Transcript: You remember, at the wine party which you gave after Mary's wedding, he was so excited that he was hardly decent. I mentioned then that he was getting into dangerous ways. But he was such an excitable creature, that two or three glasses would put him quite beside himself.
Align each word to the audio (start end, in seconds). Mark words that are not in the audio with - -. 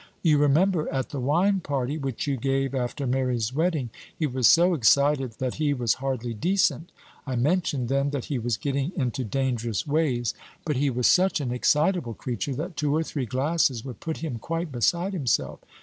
You 0.23 0.39
remember, 0.39 0.91
at 0.91 1.09
the 1.09 1.19
wine 1.19 1.59
party 1.59 1.95
which 1.95 2.25
you 2.25 2.35
gave 2.35 2.73
after 2.73 3.05
Mary's 3.05 3.53
wedding, 3.53 3.91
he 4.17 4.25
was 4.25 4.47
so 4.47 4.73
excited 4.73 5.33
that 5.33 5.53
he 5.61 5.75
was 5.75 5.93
hardly 6.01 6.33
decent. 6.33 6.91
I 7.27 7.35
mentioned 7.35 7.87
then 7.87 8.09
that 8.09 8.25
he 8.25 8.39
was 8.39 8.57
getting 8.57 8.93
into 8.95 9.23
dangerous 9.23 9.85
ways. 9.85 10.33
But 10.65 10.77
he 10.77 10.89
was 10.89 11.05
such 11.05 11.39
an 11.39 11.51
excitable 11.51 12.15
creature, 12.15 12.55
that 12.55 12.77
two 12.77 12.95
or 12.95 13.03
three 13.03 13.27
glasses 13.27 13.85
would 13.85 13.99
put 13.99 14.17
him 14.17 14.39
quite 14.39 14.71
beside 14.71 15.13
himself. 15.13 15.59